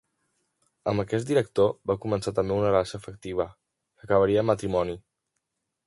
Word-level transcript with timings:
Amb 0.91 1.03
aquest 1.03 1.27
director 1.31 1.69
va 1.91 1.97
començar 2.07 2.35
també 2.39 2.57
una 2.57 2.73
relació 2.73 3.01
afectiva 3.03 3.49
que 3.51 4.09
acabaria 4.09 4.45
en 4.45 4.53
matrimoni. 4.53 4.99